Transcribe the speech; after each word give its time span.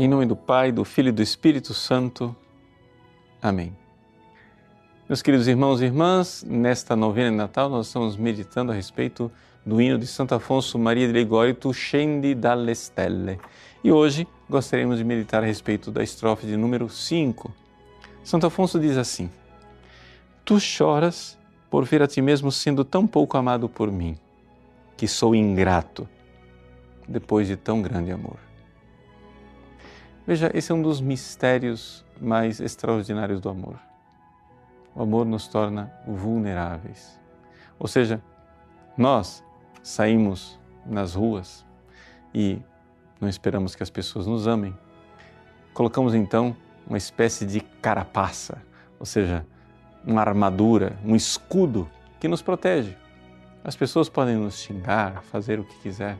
Em 0.00 0.08
nome 0.08 0.24
do 0.24 0.34
Pai, 0.34 0.72
do 0.72 0.82
Filho 0.82 1.10
e 1.10 1.12
do 1.12 1.20
Espírito 1.20 1.74
Santo. 1.74 2.34
Amém. 3.42 3.76
Meus 5.06 5.20
queridos 5.20 5.46
irmãos 5.46 5.82
e 5.82 5.84
irmãs, 5.84 6.42
nesta 6.42 6.96
novena 6.96 7.30
de 7.30 7.36
Natal 7.36 7.68
nós 7.68 7.88
estamos 7.88 8.16
meditando 8.16 8.72
a 8.72 8.74
respeito 8.74 9.30
do 9.62 9.78
hino 9.78 9.98
de 9.98 10.06
Santo 10.06 10.34
Afonso 10.34 10.78
Maria 10.78 11.06
de 11.06 11.12
Ligório, 11.12 11.54
Tu 11.54 11.74
scendi 11.74 12.34
dalle 12.34 12.74
stelle. 12.74 13.38
E 13.84 13.92
hoje 13.92 14.26
gostaríamos 14.48 14.96
de 14.96 15.04
meditar 15.04 15.42
a 15.42 15.46
respeito 15.46 15.90
da 15.90 16.02
estrofe 16.02 16.46
de 16.46 16.56
número 16.56 16.88
5. 16.88 17.52
Santo 18.24 18.46
Afonso 18.46 18.80
diz 18.80 18.96
assim: 18.96 19.28
Tu 20.46 20.58
choras 20.58 21.38
por 21.68 21.84
ver 21.84 22.00
a 22.00 22.06
ti 22.06 22.22
mesmo 22.22 22.50
sendo 22.50 22.86
tão 22.86 23.06
pouco 23.06 23.36
amado 23.36 23.68
por 23.68 23.92
mim, 23.92 24.16
que 24.96 25.06
sou 25.06 25.34
ingrato 25.34 26.08
depois 27.06 27.46
de 27.46 27.54
tão 27.54 27.82
grande 27.82 28.10
amor. 28.10 28.49
Veja, 30.30 30.48
esse 30.54 30.70
é 30.70 30.74
um 30.76 30.80
dos 30.80 31.00
mistérios 31.00 32.04
mais 32.20 32.60
extraordinários 32.60 33.40
do 33.40 33.48
amor. 33.48 33.80
O 34.94 35.02
amor 35.02 35.26
nos 35.26 35.48
torna 35.48 35.92
vulneráveis. 36.06 37.18
Ou 37.80 37.88
seja, 37.88 38.22
nós 38.96 39.42
saímos 39.82 40.56
nas 40.86 41.14
ruas 41.14 41.66
e 42.32 42.62
não 43.20 43.28
esperamos 43.28 43.74
que 43.74 43.82
as 43.82 43.90
pessoas 43.90 44.28
nos 44.28 44.46
amem. 44.46 44.72
Colocamos 45.74 46.14
então 46.14 46.56
uma 46.86 46.96
espécie 46.96 47.44
de 47.44 47.58
carapaça, 47.58 48.62
ou 49.00 49.06
seja, 49.06 49.44
uma 50.06 50.20
armadura, 50.20 50.96
um 51.04 51.16
escudo 51.16 51.90
que 52.20 52.28
nos 52.28 52.40
protege. 52.40 52.96
As 53.64 53.74
pessoas 53.74 54.08
podem 54.08 54.36
nos 54.36 54.60
xingar, 54.60 55.24
fazer 55.24 55.58
o 55.58 55.64
que 55.64 55.76
quiser, 55.80 56.16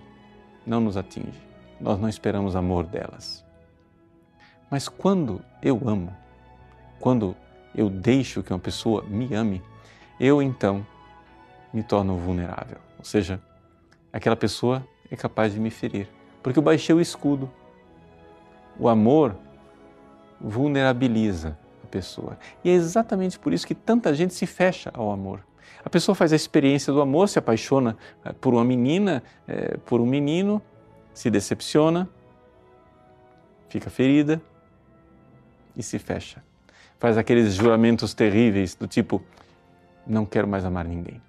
não 0.66 0.80
nos 0.80 0.96
atinge. 0.96 1.40
Nós 1.80 1.96
não 2.01 2.09
esperamos 2.09 2.56
amor 2.56 2.87
delas. 2.87 3.49
Mas 4.71 4.88
quando 4.88 5.43
eu 5.60 5.80
amo, 5.85 6.15
quando 7.01 7.35
eu 7.74 7.90
deixo 7.90 8.43
que 8.43 8.52
uma 8.52 8.59
pessoa 8.59 9.02
me 9.02 9.35
ame, 9.35 9.62
eu 10.18 10.40
então 10.40 10.87
me 11.73 11.82
torno 11.82 12.16
vulnerável. 12.16 12.79
Ou 12.99 13.04
seja, 13.04 13.40
aquela 14.12 14.37
pessoa 14.37 14.87
é 15.10 15.16
capaz 15.16 15.52
de 15.52 15.59
me 15.59 15.71
ferir, 15.71 16.09
porque 16.43 16.59
eu 16.59 16.62
baixei 16.62 16.95
o 16.95 17.01
escudo. 17.01 17.51
O 18.79 18.88
amor 18.88 19.37
vulnerabiliza 20.40 21.59
a 21.82 21.87
pessoa. 21.87 22.38
E 22.65 22.71
é 22.71 22.73
exatamente 22.73 23.38
por 23.38 23.52
isso 23.52 23.66
que 23.66 23.74
tanta 23.74 24.15
gente 24.15 24.34
se 24.34 24.46
fecha 24.46 24.90
ao 24.95 25.10
amor. 25.10 25.45
A 25.84 25.90
pessoa 25.90 26.15
faz 26.15 26.32
a 26.32 26.37
experiência 26.37 26.93
do 26.93 27.01
amor, 27.01 27.29
se 27.29 27.38
apaixona 27.38 27.96
eh, 28.24 28.32
por 28.32 28.55
uma 28.55 28.65
menina, 28.65 29.23
eh, 29.49 29.77
por 29.84 30.01
um 30.01 30.07
menino, 30.07 30.62
se 31.12 31.30
decepciona, 31.30 32.09
fica 33.68 33.88
ferida, 33.88 34.40
e 35.76 35.82
se 35.82 35.99
fecha. 35.99 36.43
Faz 36.99 37.16
aqueles 37.16 37.54
juramentos 37.54 38.15
terríveis 38.15 38.74
do 38.74 38.87
tipo: 38.87 39.23
não 40.07 40.27
quero 40.27 40.46
mais 40.46 40.65
amar 40.65 40.85
ninguém. 40.85 41.21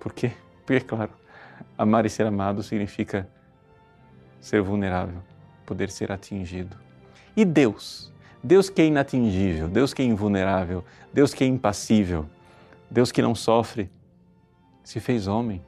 Por 0.00 0.12
quê? 0.12 0.32
Porque, 0.66 0.80
claro, 0.80 1.10
amar 1.76 2.04
e 2.04 2.10
ser 2.10 2.26
amado 2.26 2.62
significa 2.62 3.26
ser 4.40 4.60
vulnerável, 4.60 5.22
poder 5.64 5.90
ser 5.90 6.12
atingido. 6.12 6.76
E 7.36 7.44
Deus? 7.44 8.12
Deus 8.42 8.68
que 8.70 8.82
é 8.82 8.86
inatingível, 8.86 9.68
Deus 9.68 9.92
que 9.92 10.02
é 10.02 10.04
invulnerável, 10.04 10.84
Deus 11.12 11.34
que 11.34 11.42
é 11.42 11.46
impassível, 11.46 12.28
Deus 12.90 13.10
que 13.10 13.22
não 13.22 13.34
sofre, 13.34 13.90
se 14.84 15.00
fez 15.00 15.26
homem 15.26 15.62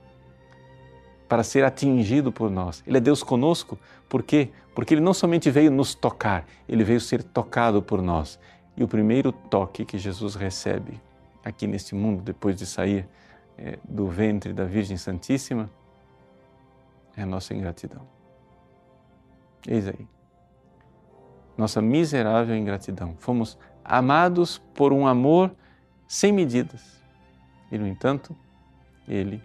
para 1.31 1.45
ser 1.45 1.65
atingido 1.65 2.33
por 2.33 2.51
nós. 2.51 2.83
Ele 2.85 2.97
é 2.97 3.01
Deus 3.01 3.23
conosco, 3.23 3.79
por 4.09 4.21
quê? 4.21 4.49
Porque 4.75 4.95
ele 4.95 5.01
não 5.01 5.15
somente 5.15 5.49
veio 5.49 5.71
nos 5.71 5.95
tocar, 5.95 6.45
ele 6.69 6.83
veio 6.83 7.01
ser 7.01 7.23
tocado 7.23 7.81
por 7.81 8.03
nós. 8.03 8.37
E 8.77 8.83
o 8.83 8.89
primeiro 8.89 9.31
toque 9.31 9.85
que 9.85 9.97
Jesus 9.97 10.35
recebe 10.35 11.01
aqui 11.45 11.69
neste 11.69 11.95
mundo, 11.95 12.21
depois 12.21 12.57
de 12.57 12.67
sair 12.67 13.09
é, 13.57 13.79
do 13.89 14.09
ventre 14.09 14.53
da 14.53 14.65
Virgem 14.65 14.97
Santíssima, 14.97 15.71
é 17.17 17.23
a 17.23 17.27
nossa 17.27 17.55
ingratidão. 17.55 18.03
Eis 19.69 19.87
aí. 19.87 20.09
Nossa 21.57 21.81
miserável 21.81 22.57
ingratidão. 22.57 23.15
Fomos 23.21 23.57
amados 23.85 24.59
por 24.75 24.93
um 24.93 25.07
amor 25.07 25.55
sem 26.09 26.33
medidas. 26.33 27.01
E, 27.71 27.79
no 27.79 27.87
entanto, 27.87 28.35
ele 29.07 29.41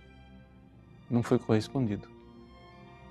não 1.09 1.23
foi 1.23 1.39
correspondido 1.39 2.07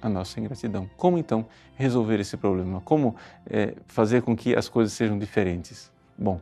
à 0.01 0.09
nossa 0.09 0.39
ingratidão. 0.39 0.89
Como 0.97 1.17
então 1.17 1.47
resolver 1.75 2.21
esse 2.21 2.37
problema? 2.37 2.81
Como 2.83 3.17
é, 3.47 3.75
fazer 3.87 4.23
com 4.23 4.37
que 4.37 4.55
as 4.55 4.69
coisas 4.69 4.93
sejam 4.93 5.19
diferentes? 5.19 5.91
Bom, 6.17 6.41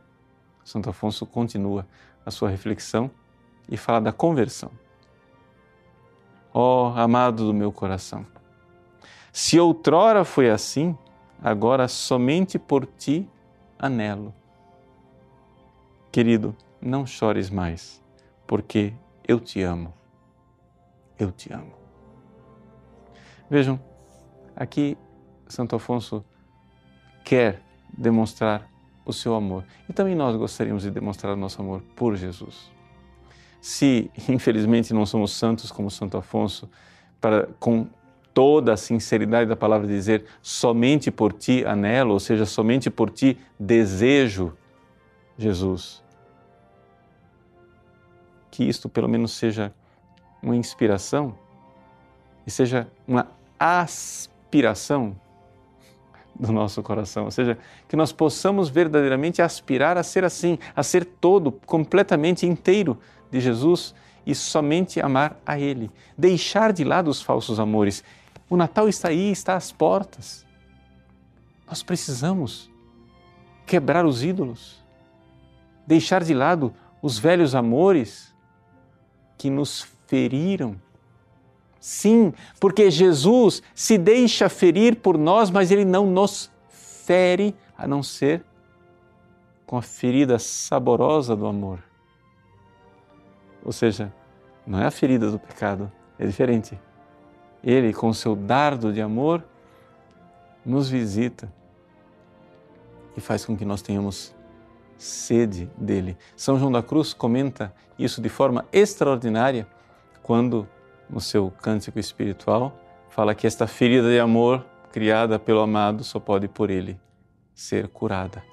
Santo 0.63 0.89
Afonso 0.89 1.25
continua 1.25 1.87
a 2.25 2.31
sua 2.31 2.49
reflexão 2.49 3.09
e 3.69 3.77
fala 3.77 4.01
da 4.01 4.11
conversão. 4.11 4.71
Ó 6.53 6.91
oh, 6.91 6.99
amado 6.99 7.47
do 7.47 7.53
meu 7.53 7.71
coração, 7.71 8.25
se 9.31 9.59
outrora 9.59 10.23
foi 10.23 10.49
assim, 10.49 10.95
agora 11.41 11.87
somente 11.87 12.59
por 12.59 12.85
ti 12.85 13.27
anelo. 13.79 14.33
Querido, 16.11 16.55
não 16.79 17.07
chores 17.07 17.49
mais, 17.49 18.03
porque 18.45 18.93
eu 19.27 19.39
te 19.39 19.63
amo 19.63 19.91
eu 21.17 21.31
te 21.31 21.51
amo. 21.53 21.73
Vejam, 23.49 23.79
aqui 24.55 24.97
Santo 25.47 25.75
Afonso 25.75 26.23
quer 27.23 27.61
demonstrar 27.95 28.69
o 29.05 29.13
seu 29.13 29.35
amor 29.35 29.65
e 29.87 29.93
também 29.93 30.15
nós 30.15 30.35
gostaríamos 30.35 30.83
de 30.83 30.91
demonstrar 30.91 31.33
o 31.33 31.37
nosso 31.37 31.61
amor 31.61 31.81
por 31.95 32.15
Jesus. 32.15 32.71
Se, 33.61 34.09
infelizmente, 34.27 34.93
não 34.93 35.05
somos 35.05 35.31
santos 35.31 35.71
como 35.71 35.89
Santo 35.89 36.17
Afonso, 36.17 36.69
para 37.21 37.47
com 37.59 37.87
toda 38.33 38.73
a 38.73 38.77
sinceridade 38.77 39.47
da 39.47 39.55
palavra 39.55 39.87
dizer 39.87 40.25
somente 40.41 41.11
por 41.11 41.31
ti 41.31 41.63
anelo, 41.65 42.13
ou 42.13 42.19
seja, 42.19 42.45
somente 42.45 42.89
por 42.89 43.09
ti 43.09 43.37
desejo 43.59 44.57
Jesus. 45.37 46.03
Que 48.49 48.63
isto 48.63 48.89
pelo 48.89 49.07
menos 49.07 49.31
seja 49.31 49.73
uma 50.43 50.55
inspiração 50.55 51.33
e 52.45 52.51
seja 52.51 52.87
uma 53.07 53.27
aspiração 53.57 55.15
do 56.37 56.51
nosso 56.51 56.81
coração, 56.81 57.25
ou 57.25 57.31
seja, 57.31 57.57
que 57.87 57.95
nós 57.95 58.11
possamos 58.11 58.67
verdadeiramente 58.67 59.41
aspirar 59.41 59.97
a 59.97 60.03
ser 60.03 60.23
assim, 60.23 60.57
a 60.75 60.83
ser 60.83 61.05
todo, 61.05 61.51
completamente 61.65 62.45
inteiro 62.45 62.99
de 63.31 63.39
Jesus 63.39 63.93
e 64.25 64.33
somente 64.33 64.99
amar 64.99 65.39
a 65.45 65.59
Ele, 65.59 65.91
deixar 66.17 66.73
de 66.73 66.83
lado 66.83 67.09
os 67.09 67.21
falsos 67.21 67.59
amores. 67.59 68.03
O 68.49 68.57
Natal 68.57 68.89
está 68.89 69.09
aí, 69.09 69.31
está 69.31 69.55
às 69.55 69.71
portas. 69.71 70.45
Nós 71.67 71.83
precisamos 71.83 72.69
quebrar 73.65 74.05
os 74.05 74.23
ídolos, 74.23 74.83
deixar 75.85 76.23
de 76.23 76.33
lado 76.33 76.73
os 77.01 77.17
velhos 77.17 77.53
amores 77.53 78.33
que 79.37 79.49
nos 79.49 79.92
feriram. 80.07 80.75
Sim, 81.79 82.33
porque 82.59 82.89
Jesus 82.89 83.61
se 83.75 83.97
deixa 83.97 84.47
ferir 84.47 84.97
por 84.97 85.17
nós, 85.17 85.51
mas 85.51 85.69
ele 85.69 85.83
não 85.83 86.05
nos 86.05 86.49
fere 86.69 87.53
a 87.77 87.85
não 87.85 88.01
ser 88.01 88.43
com 89.65 89.75
a 89.75 89.81
ferida 89.81 90.39
saborosa 90.39 91.35
do 91.35 91.45
amor. 91.45 91.83
Ou 93.65 93.71
seja, 93.71 94.13
não 94.65 94.79
é 94.79 94.85
a 94.85 94.91
ferida 94.91 95.29
do 95.29 95.39
pecado, 95.39 95.91
é 96.17 96.25
diferente. 96.25 96.79
Ele, 97.63 97.93
com 97.93 98.13
seu 98.13 98.35
dardo 98.35 98.93
de 98.93 99.01
amor, 99.01 99.43
nos 100.65 100.89
visita 100.89 101.51
e 103.15 103.21
faz 103.21 103.45
com 103.45 103.55
que 103.55 103.65
nós 103.65 103.81
tenhamos 103.81 104.33
sede 104.97 105.69
dele. 105.77 106.17
São 106.35 106.57
João 106.57 106.71
da 106.71 106.81
Cruz 106.81 107.13
comenta 107.13 107.73
isso 107.97 108.21
de 108.21 108.29
forma 108.29 108.65
extraordinária 108.71 109.67
quando, 110.23 110.67
no 111.09 111.19
seu 111.21 111.51
cântico 111.51 111.99
espiritual, 111.99 112.75
fala 113.09 113.35
que 113.35 113.45
esta 113.45 113.67
ferida 113.67 114.09
de 114.09 114.19
amor 114.19 114.65
criada 114.91 115.37
pelo 115.37 115.59
amado 115.59 116.03
só 116.03 116.19
pode 116.19 116.47
por 116.47 116.69
ele 116.71 116.99
ser 117.53 117.87
curada. 117.89 118.43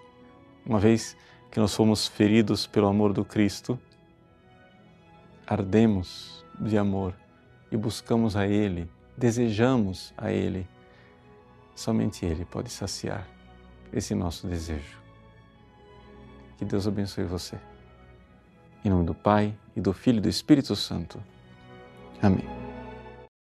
Uma 0.66 0.78
vez 0.78 1.16
que 1.50 1.58
nós 1.58 1.74
fomos 1.74 2.06
feridos 2.06 2.66
pelo 2.66 2.86
amor 2.86 3.12
do 3.12 3.24
Cristo, 3.24 3.78
ardemos 5.46 6.44
de 6.60 6.76
amor 6.76 7.14
e 7.72 7.76
buscamos 7.76 8.36
a 8.36 8.46
Ele, 8.46 8.90
desejamos 9.16 10.12
a 10.16 10.30
Ele. 10.30 10.68
Somente 11.74 12.26
Ele 12.26 12.44
pode 12.44 12.70
saciar 12.70 13.26
esse 13.92 14.14
nosso 14.14 14.46
desejo. 14.46 15.00
Que 16.58 16.64
Deus 16.64 16.86
abençoe 16.86 17.24
você. 17.24 17.58
Em 18.84 18.90
nome 18.90 19.04
do 19.04 19.14
Pai, 19.14 19.54
e 19.74 19.80
do 19.80 19.92
Filho 19.92 20.18
e 20.18 20.20
do 20.20 20.28
Espírito 20.28 20.76
Santo. 20.76 21.22
Amém. 22.22 22.59